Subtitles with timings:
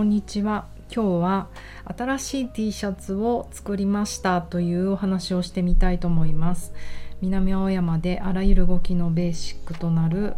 [0.00, 0.64] こんにちは。
[0.90, 1.48] 今日は
[1.84, 6.72] 新しい T シャツを作りましたというお話をしてみたいと思います。
[7.20, 10.36] 南青山であらゆる動きのベーシックとなる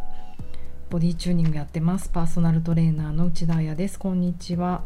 [0.90, 2.08] ボディチューニングやってます。
[2.08, 4.00] パーソナルトレーナーの内田彩です。
[4.00, 4.82] こんにちは。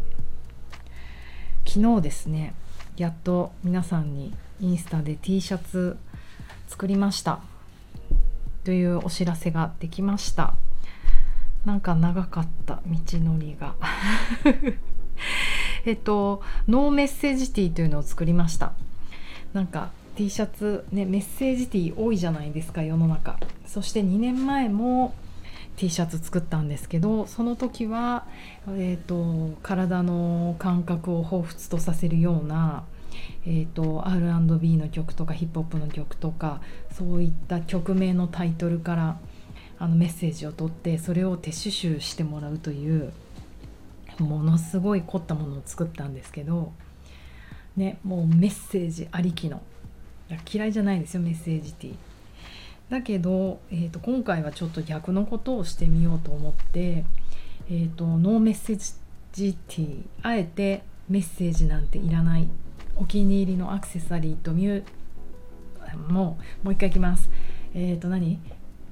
[1.66, 2.52] 昨日ですね
[2.98, 5.96] やっと皆さんにインスタで T シャツ
[6.68, 7.40] 作りました
[8.64, 10.52] というお知らせができました。
[11.66, 13.74] なんか長かった道のりが。
[15.84, 18.72] えっとノーメッセージティーというのを作りました。
[19.52, 23.38] なんか T シャツねメッセージティー多いじゃないですか世の中。
[23.66, 25.12] そして2年前も
[25.74, 28.26] T シャツ作ったんですけどその時は、
[28.68, 32.84] えーと、体の感覚を彷彿とさせるような、
[33.44, 36.60] えーと R&B の曲とかヒップホップの曲とか
[36.92, 39.18] そういった曲名のタイトルから
[39.78, 43.12] あのメッセージを取ってそれを手刺繍してもらうという
[44.18, 46.72] ものすごい凝ったものを作ったんですけど
[47.76, 49.60] ねもうメッセージありきの
[50.30, 51.96] いや嫌いじゃないですよメッセージティー
[52.88, 57.04] だけど、えーと、今回はちょっと逆のことをしてみようと思って、
[57.68, 58.94] えーと、ノーメッセー
[59.32, 62.48] ジティーあえてメッセージなんていらない
[62.94, 64.96] お気に入りのアクセサリーとミュー
[66.08, 67.30] もうもう一回いきます。
[67.74, 68.40] えっ、ー、と何？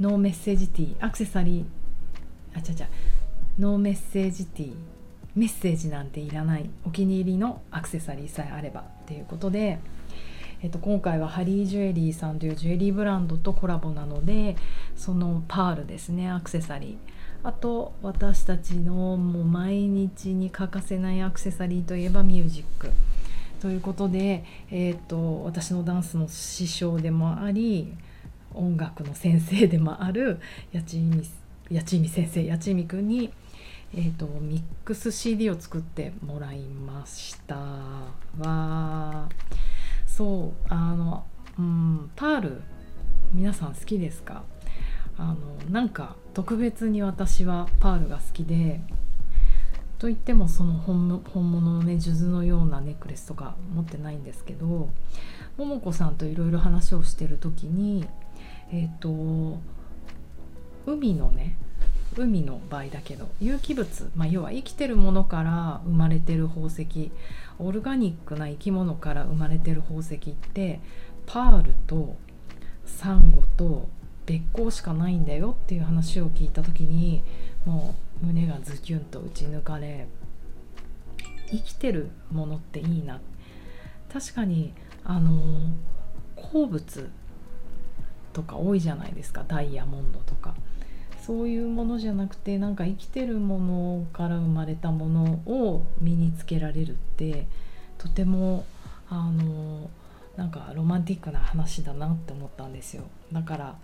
[0.00, 2.88] ノーメッセージティーアクセサリーあちゃちゃ
[3.58, 4.74] ノーメッセージティー
[5.36, 9.78] メッセージなんていらないお気に入りのアクセサリーさえあればっていうことで、
[10.62, 14.56] えっと、今回はハリージュエリーさんというジュエリーブランドとコラボなので
[14.96, 16.96] そのパールですねアクセサリー。
[17.44, 22.90] あと私たちのもう毎日に欠かせないアクセサリーといえばミュージック。
[23.60, 27.92] ということで、えーと私のダンスの師匠でもあり
[28.54, 30.40] 音楽の先生でもある
[30.72, 30.98] 八
[31.84, 33.32] 千美先生八千美君に、
[33.94, 37.56] えーと、ミックス CD を作ってもらいました。
[38.38, 39.28] わ
[40.06, 41.24] そうあの、
[41.58, 42.62] うん、パール
[43.32, 44.44] 皆さん好きですか？
[45.16, 45.36] あの
[45.70, 48.80] なんか特別に私はパールが好きで
[49.98, 54.90] といってもその本物のね数珠のようなネックレスとか持ってないんですけど
[55.56, 58.06] 桃子さんといろいろ話をしてる時に
[58.72, 59.60] えっ、ー、と
[60.86, 61.56] 海のね
[62.16, 67.10] 海の場合だけど有機物、まあ、要は生きてるものから生まれてる宝石
[67.58, 70.80] オルガニックな生き物から生まれてる宝石って
[71.26, 72.16] パールと
[72.86, 73.88] サンゴと
[74.26, 77.24] 別光しかないんだよっていう話を聞いた時に
[77.64, 80.06] もう胸がズキュンと打ち抜かれ
[81.50, 83.20] 生きてるものっていいな。
[84.12, 84.72] 確かに
[85.04, 85.74] あの
[86.36, 87.10] 鉱物
[88.34, 89.44] とか多いじゃないですか。
[89.48, 90.54] ダイヤモンドとか。
[91.24, 97.46] そういうものじゃなくてなんか生きてるものから生まれたものを身につけられるって
[97.96, 98.66] とても
[99.08, 99.88] あの
[100.36, 103.04] なんかロマンティックな話だなって思ったんですよ。
[103.32, 103.78] だから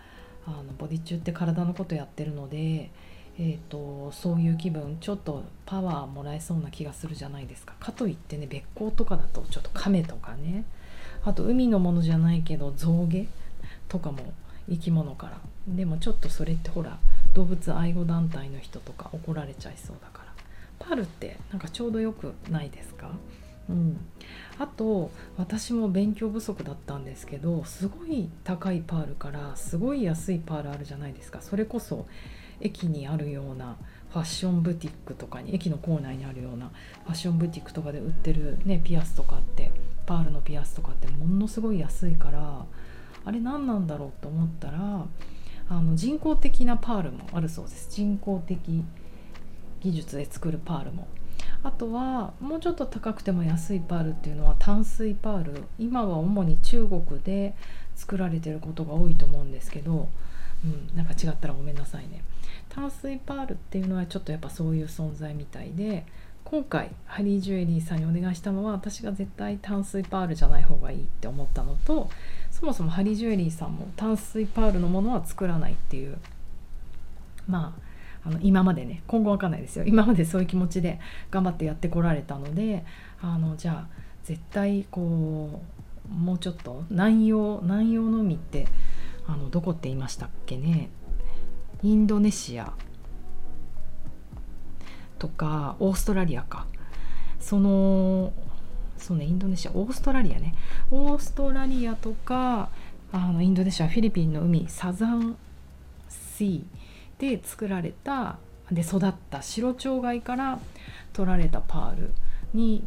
[0.47, 2.91] あのボディ中って体のことやってるので、
[3.38, 7.75] えーと、そういう気分ちょっとパワーもらえそうな気がするじゃないですか。
[7.81, 10.65] かといってね別光とかだとちょっと亀とかね。
[11.25, 13.28] あと海のものじゃないけど象牙
[13.90, 14.32] とかも
[14.70, 15.38] 生き物から。
[15.68, 16.98] でもちょっとそれってほら
[17.34, 20.32] 動物愛護団体の人とか怒られちゃいそうだから。
[20.78, 23.10] パールってなんかちょうどよくないですか？
[23.68, 24.00] うん、
[24.58, 31.40] あと私も勉強不足だったんですけどすごい高いパールからすごい安いパールあるじゃないですか。
[31.42, 32.06] それこそ
[32.60, 33.76] 駅にあるような
[34.10, 36.70] ファッションブティックとかに駅の構内にあるような
[37.04, 39.70] ファッションブティックとかで売ってる、ね、ピアスとかって
[40.04, 42.66] パールのピアスとかってものすごい安いから
[43.25, 45.06] あれ何なんだろうと思ったら
[45.69, 47.88] あの人工的なパールもあるそうです。
[47.91, 48.82] 人工的
[49.81, 51.06] 技術で作るパールも。
[51.62, 55.64] あとはもうちょっと高くても安いパールっていうのは淡水パール。
[55.78, 57.54] 今は主に中国で
[57.94, 60.08] 作られてることが多いと思うんですけど、
[60.64, 62.25] うん、なんか違ったらごめんなさいね。
[62.69, 66.06] 淡水パールっていうのはちょっとやっぱそういう存在みたいで
[66.50, 72.11] 今回ハリージュエリーさんにお願いしたのは私が絶対淡水パールじゃない方がいいって思ったのと
[72.50, 76.19] そもそもハリージュエリーさんも淡水パールのものは作らないっていう
[77.47, 77.76] ま
[78.25, 79.85] ああの今までね今後わかんないですよ。
[79.87, 80.99] 今までそういう気持ちで
[81.31, 82.85] 頑張ってやってこられたので
[83.23, 85.62] あのじゃあ絶対こ
[86.11, 88.67] うもうちょっと南洋南洋の海って
[89.29, 90.91] あのどこって言いましたっけね？
[91.85, 92.73] インドネシア。
[95.20, 96.67] とかオーストラリアか。
[97.38, 98.32] その
[98.99, 99.70] そうねインドネシア。
[99.72, 100.55] オーストラリアね。
[100.90, 102.70] オーストラリアとか
[103.12, 105.37] あのインドネシアフィリピンの海サザン
[106.08, 108.38] シーで作られた
[108.72, 110.58] で育った白蝶貝から
[111.12, 112.12] 取られたパール
[112.55, 112.82] に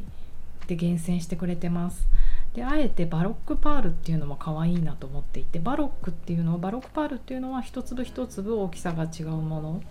[0.68, 2.08] で厳選してくれてます。
[2.54, 9.82] であえてバロックパールっていうのも可愛いなと思っていてバロックっていうのはバロックパールっていうのは一粒一粒大きさが違うもの。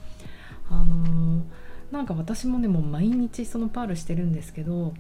[0.71, 1.43] あのー、
[1.93, 4.95] なんか私もねもう毎日そのパールしてるんですけど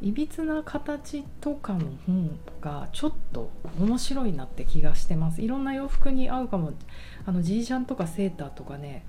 [0.00, 3.50] いびつな形とかの本がちょっと
[3.80, 5.42] 面白いなって気がしてます。
[5.42, 6.72] いろんな洋服に合うかも。
[7.24, 9.04] あのジージャンとかセーターとかね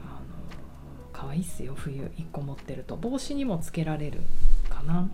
[0.00, 0.20] あの
[1.12, 1.74] 可愛いっすよ。
[1.76, 2.96] 冬1個持ってると。
[2.96, 4.22] 帽子にもつけられる
[4.68, 5.08] かな。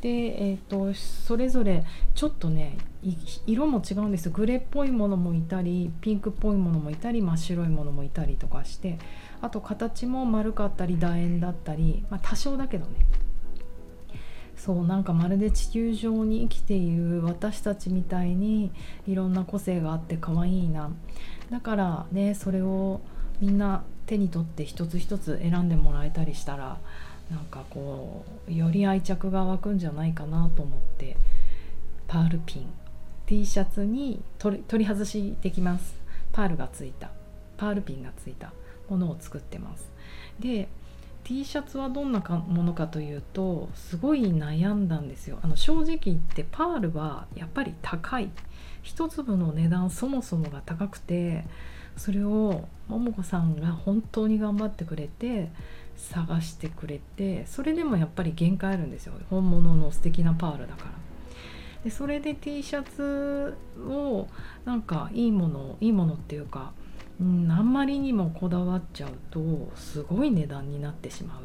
[0.00, 1.84] で、えーと、それぞれ
[2.14, 2.78] ちょっとね
[3.46, 4.30] 色も違うんです。
[4.30, 8.98] グレーっぽいものもいたりピンクっぽいものもいたり真っ白いものもいたりとかして
[9.42, 13.06] あと形も丸かったり楕円だったり、まあ、多少だけどね。
[14.56, 18.70] そうなんかまるで地球上に生きている私たちみたいに
[19.06, 20.90] いろんな個性があって可愛いな。
[21.50, 23.00] だからねそれを
[23.40, 26.78] みんな手に取って一つ一つ選んでもらえたりしたら
[27.30, 31.16] なんかこうより愛着が湧くんじゃないかなと思って。
[32.06, 32.66] パールピン。
[33.26, 35.94] T シャツに取り外しできます。
[36.32, 37.10] パールがついた。
[37.56, 38.52] パールピンがついた。
[38.90, 39.90] ものを作ってます。
[40.38, 40.68] で
[41.24, 45.38] T シャツはどんなものかというとすごい悩んだんですよ。
[45.42, 48.30] あの正直言ってパールはやっぱり高い。
[48.82, 51.44] 一粒の値段そもそもが高くて
[51.96, 55.50] それを桃子さんが本当に頑張ってくれて
[55.96, 59.12] 探してくれてそれでもやっぱり限界あるんですよ。
[59.28, 60.90] 本物の素敵なパールだから。
[61.84, 64.28] でそれで T シャツを
[64.64, 66.72] なんかいいものいいものっていうか、
[67.20, 71.40] うん、あんまりにもこだわっちゃうとすごい値段になってしまう。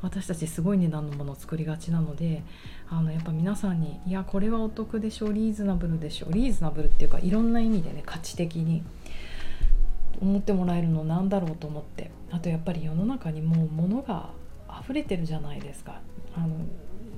[0.00, 2.42] 私たちすごい値段のものを作りがちなので
[2.90, 8.82] あのやっぱ皆さんにいやこれはお得でしょリーズナブルでしょリーズナブルっていうかいろんな意味でね価値的に
[10.20, 12.10] 思ってもらえるのなんだろうと思って。
[12.32, 14.30] あとやっぱり世の中にもう物が
[14.82, 16.00] 溢れてるじゃないですか。
[16.34, 16.56] あの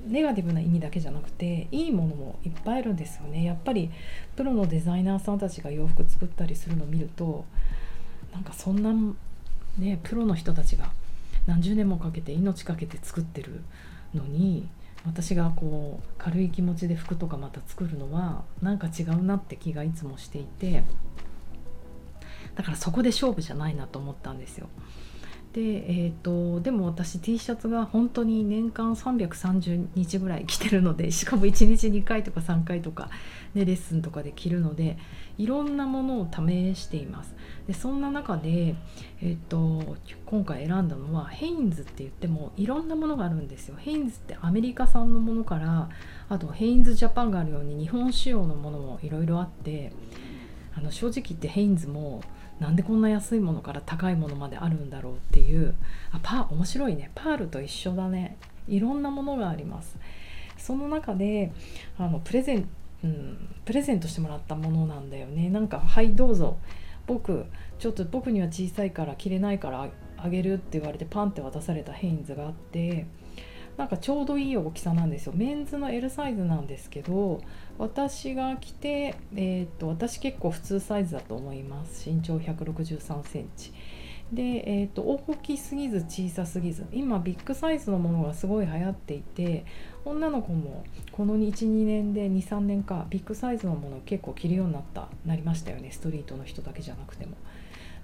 [0.06, 3.90] ネガティブな意味だけじゃなくていいものもいっぱいあるんですよねやっぱり
[4.36, 7.44] プロのデザイナーさんたちが洋服作ったりするのを見ると
[8.32, 8.92] なんかそんな
[9.78, 10.90] ねプロの人たちが
[11.46, 13.62] 何十年もかけて命かけて作ってる
[14.14, 14.68] のに
[15.06, 20.84] 私がこう軽い気持ちで服とかまた作るのはなんか違うなって気がいつもしていて
[22.54, 24.68] だからそこで勝負じゃないなと思ったんですよ。
[25.54, 33.08] で,、えーと、でも私 T シャツが本当に年間330日ぐらい着てるのでしかも1日2回とか3回とか、
[33.54, 34.98] ね、レッスンとかで着るので
[35.38, 37.34] いろんなものを試しています。
[37.68, 38.74] でそんな中で、
[39.22, 39.96] えーと、
[40.26, 43.76] 今回選んだのはヘインズって言ってもいろんなものがあるんですよ。
[43.78, 45.88] ヘインズってアメリカ産のものから
[46.28, 49.92] あとヘインズジャパンがあるように日本仕様のものもいろいろあって
[50.76, 52.22] あの正直言ってヘインズも
[52.60, 55.74] なんでこんな安いものから高いものまであるんだろうっていう。
[56.12, 57.10] あパ面白いね。
[57.14, 58.36] パールと一緒だね。
[58.68, 59.96] いろんなものがあります。
[60.56, 61.52] その中で
[61.98, 62.68] あのプレゼン、
[63.02, 65.50] うん、プレゼントしてもらったものなんだよね。
[65.50, 66.56] なんか「はいどうぞ。
[67.06, 67.44] 僕
[67.78, 73.06] ちょっと僕には小さいから着れないからあげる」って言われてパンって渡されたヘインズがあって。
[73.76, 75.32] なんかちょうどいい大きさなんですよ。
[75.34, 77.40] メンズの L サイズなんですけど
[77.78, 82.08] 私が着て、えー、っと私結構普通サイズだと思います。
[82.08, 83.72] 身長1 6 3センチ。
[84.32, 86.86] で、えーと、大きすぎず小さすぎず。
[86.92, 89.64] 今ビッグサイズのものがすごい流行っていて
[90.04, 95.90] 女の子もこの12年で23年かビッグサイズのものを結構着るようになったなりましたよね。
[95.90, 97.32] ストリートの人だけじゃなくても。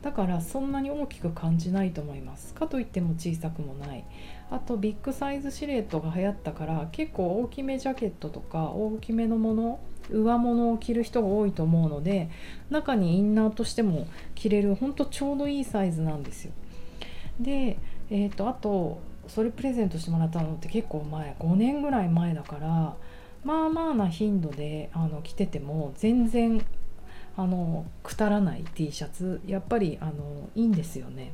[0.02, 2.54] だからそんなに大きく感じないと思います。
[2.54, 4.04] かといっても小さくもない。
[4.50, 9.80] あとビッグサイズシルエットが流行ったから結構大きめジャケットとか大きめのもの
[10.10, 12.30] 上物を着る人が多いと思うので
[12.68, 16.52] 中にインナーとしても着れるほんとちょうどいいサイズなんですよ。
[17.38, 17.78] で、
[18.10, 22.96] えーと、あとそれプレゼントしてもらったのって結構前5年ぐらい前だから
[23.44, 26.64] まあまあな頻度であの着てても全然
[27.40, 31.32] あのくたらない T シャツやっぱりあのいいんですよね。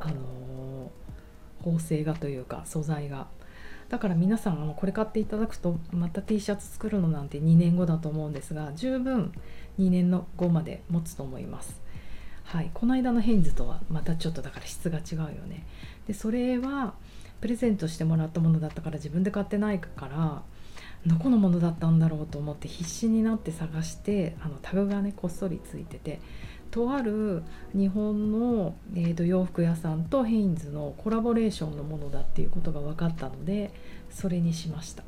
[0.00, 0.92] あの
[1.62, 3.28] 縫製がというか素材が。
[3.88, 9.32] だから皆さんあのこれ買っていただくとまた T シャツ作るのなんて2年後だと思うんですが十分
[9.78, 11.80] 2年の後まで持つと思います。
[12.44, 12.70] はい。
[12.74, 15.66] この間のヘンズとはまたちょっとだから質が違うよね。
[16.06, 16.92] でそれは
[17.40, 20.42] プレゼントしてもらったものだったから自分で買ってないから
[21.06, 26.20] どこのものだったんだろうと思って必死になって探してあのタグがねこっそりついてて
[26.70, 27.42] とある
[27.74, 33.72] 日本の、えーと、洋服屋さんとヘインズのコラボレーションのものだっていうことが分かったので
[34.10, 35.04] それにしました。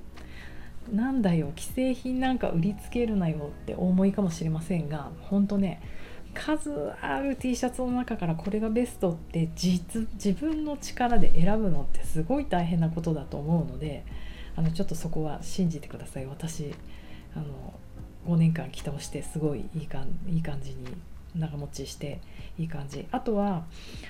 [0.91, 5.81] なんだよ既製品なんか売りつけるなよってお思いかもしれませんが本当ね
[6.35, 6.71] 数
[7.01, 14.05] ある T シャツの中からこれがベストって実自分の力で選ぶのってすごい大変なことだと思うので
[14.57, 16.27] あのちょっとそこは信じてください。
[16.27, 16.75] 私
[17.35, 17.75] あの
[18.27, 20.87] 5年間着倒してすごいいいかいい感じに
[21.35, 22.21] 長持ちして
[22.59, 23.07] いい感じ。
[23.11, 23.65] あとは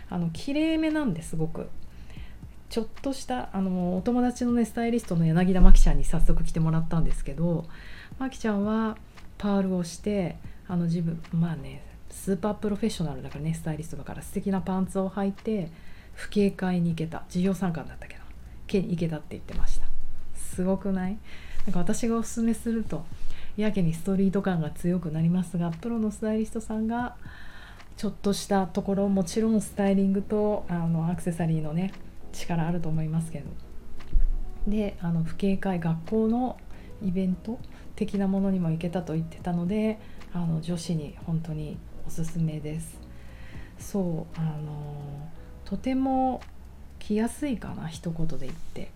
[0.09, 1.69] あの綺麗めなんですごく。
[2.71, 7.67] ちょっとしたあのお友達のねスタイリストの柳田真紀ちゃんに早速着てもらったんですけど
[8.21, 8.97] 真紀ちゃんは
[9.39, 10.37] パールをして
[10.69, 15.69] あの自分まあねスーパープロフェッショナルだからねスタイリストだから素敵なパンツを履いて
[16.15, 18.21] 不警戒に行けた授業参観だったけど
[18.69, 19.90] 行けたって言ってました。
[20.55, 21.19] すごくない？
[21.67, 23.05] なんか私がおすすめすると
[23.57, 27.17] やけにストリート感が強くなりますがプロのスタイリストさんが
[27.97, 31.93] ちょっとしたところもちろんスタイリングとあのアクセサリーのね
[32.33, 33.51] 力あると思いますけど。
[34.67, 36.59] であの不警戒学校の
[37.03, 37.59] イベント
[37.97, 39.99] 的なものにも行けたと言ってたので
[40.35, 42.99] あの女子に本当におすすめです。
[43.79, 45.29] そうあの
[45.65, 46.43] とても
[46.99, 48.91] 着やすいかな一言で言って。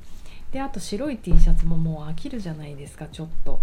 [0.55, 3.61] であと白い T シャツももう飽きるじゃないですかちょっと。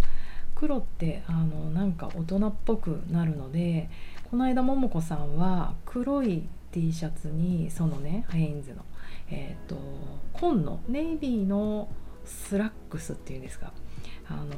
[0.56, 3.90] 黒ってあのなんか大人っぽくなるので
[4.30, 8.84] この間桃子さんは黒い T シャツにそのねハインズの
[9.30, 9.78] えっ、ー、と
[10.34, 11.88] 紺のネイビーの
[12.26, 13.72] スラックスっていうんですか。
[14.28, 14.54] あの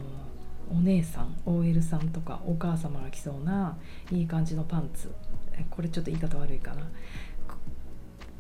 [0.71, 3.77] お姉さん OL さんとかお母様が着そうな
[4.09, 5.13] いい感じのパンツ。
[5.69, 6.89] これちょっと言い方悪いかな。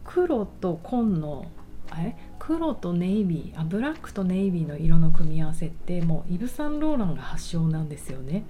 [0.03, 1.45] 黒と紺の
[1.91, 2.17] あれ？
[2.45, 8.45] 黒とネイビーあブラックとネイビーの色の組み合わせってもうイヴ・サンローランが発祥なんですよね。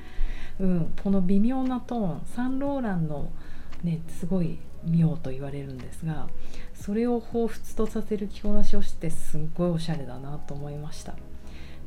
[0.59, 3.31] うん、この微妙なトーンサンローランの
[3.83, 6.27] ねすごい妙と言われるんですが
[6.73, 11.15] それを彷彿とさせる着こなしをしてすっごいおしゃれだなと思いました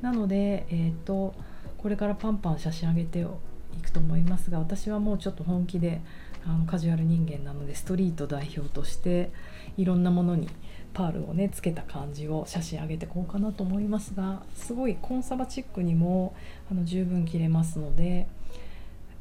[0.01, 1.35] なので、えーと、
[1.79, 6.01] これからパンパン写真上げていくと思いますが私はもうちょっと本気で
[6.47, 9.31] あのカジュアル人間なのでストリート代表として
[9.77, 10.49] いろんなものに
[10.95, 16.35] パールをねつけた感じを写真上げてこうかなと思いますがすごいコンサバチックにも
[16.71, 18.29] あの十分着れますので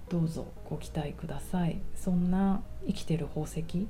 [0.10, 1.79] どうぞご期待ください。
[1.96, 3.88] そんな生きてる宝石、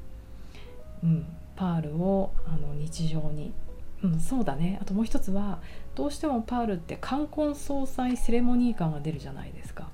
[1.04, 1.26] うん、
[1.58, 3.54] パールをあの日常に、
[4.02, 4.80] うん、そうだね。
[4.82, 5.60] あともう一つは
[5.94, 9.90] どうしてもパールって冠婚葬祭セレモニー感が出るじゃないですか。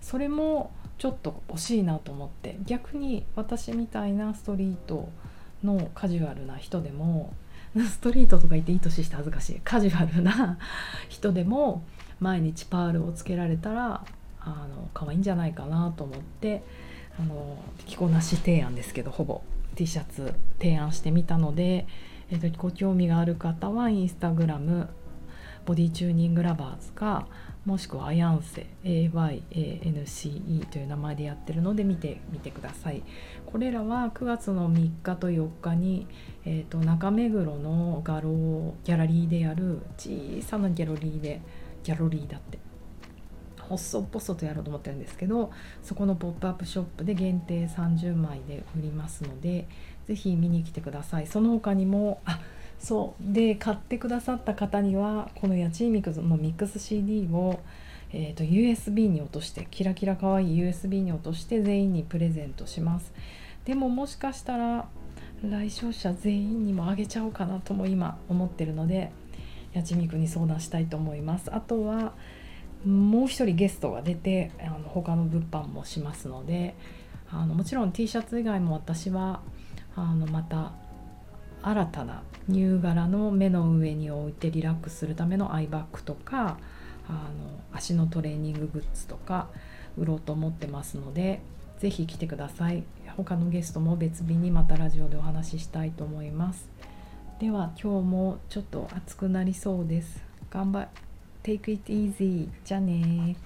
[0.00, 5.08] それもちょっと惜しいなと思って逆に私みたいなストリート
[5.62, 7.34] のカジュアルな人でも
[7.76, 10.58] ストリートとか言っていい年して恥ずかしいカジュアルな
[11.08, 11.82] 人でも
[12.20, 14.04] 毎日パールをつけられたら
[14.40, 16.62] あの可愛いんじゃないかなと思って
[17.18, 19.42] あの着こなし提案ですけどほぼ。
[19.74, 21.86] T シャツ提案してみたので、
[22.30, 24.88] えーと、ご興味がある方はインスタグラム
[25.66, 27.26] ボディチューニングラバーズか
[27.64, 33.02] もしくはアヤンセ AYANCE という名前でやってるので見てみてください。
[33.46, 36.06] これらは9月の3日と4日に、
[36.44, 41.40] えーと、中目黒の画廊ギャラリーでやる小さなギャラリーで
[41.82, 42.58] ギャラリーだって
[43.68, 45.50] 細々とやろうと思ってるんですけど
[45.82, 49.66] そこのポップアップショップで限定30枚で売りますので
[50.06, 51.26] 是非見に来てください。
[51.26, 52.40] その他にもあ
[52.84, 53.32] そう。
[53.32, 57.58] で買ってくださった方にはこのヤチーミクスのミックス CD を、
[58.12, 63.12] えーと、USB に落としてキラキラかわいい USB に落として全員にプレゼントします。
[63.64, 64.86] でももしかしたら
[65.42, 69.10] 来場者全員にもあげちゃおうかなとも今思ってるので
[69.72, 71.54] やちみくに相談したいと思います。
[71.54, 72.12] あとは
[72.84, 76.74] もう一人ゲストが出てあの他の物販もしますので
[77.30, 79.40] あのもちろん T シャツ以外も私は
[79.96, 80.72] あのまた
[81.66, 86.58] 新たな乳柄の目の上に置いてリラックスするためのアイバッグとか
[87.08, 89.48] あの足のトレーニンググッズとか
[89.96, 91.40] 売ろうと思ってますので
[91.78, 92.84] 是非来てください。
[93.16, 96.68] 他のゲストも別日にまたラジオでお話ししたいと思います。
[97.40, 100.22] では今日もちょっと暑くなりそうです。
[100.50, 100.86] 頑張
[101.42, 103.36] Take it easy じゃあね